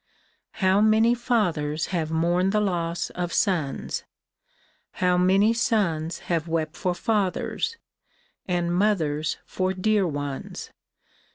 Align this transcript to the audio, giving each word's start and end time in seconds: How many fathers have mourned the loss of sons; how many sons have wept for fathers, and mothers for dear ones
How 0.65 0.81
many 0.81 1.13
fathers 1.13 1.85
have 1.93 2.09
mourned 2.09 2.53
the 2.53 2.59
loss 2.59 3.11
of 3.11 3.31
sons; 3.31 4.03
how 4.93 5.15
many 5.15 5.53
sons 5.53 6.21
have 6.21 6.47
wept 6.47 6.75
for 6.75 6.95
fathers, 6.95 7.77
and 8.47 8.73
mothers 8.75 9.37
for 9.45 9.73
dear 9.75 10.07
ones 10.07 10.71